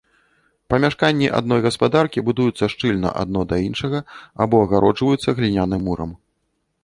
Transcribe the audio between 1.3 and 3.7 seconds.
адной гаспадаркі будуюцца шчыльна адно да